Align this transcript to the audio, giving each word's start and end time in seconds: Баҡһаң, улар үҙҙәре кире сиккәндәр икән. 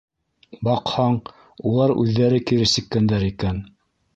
Баҡһаң, 0.67 1.17
улар 1.73 1.93
үҙҙәре 2.05 2.41
кире 2.53 2.67
сиккәндәр 2.73 3.29
икән. 3.29 3.63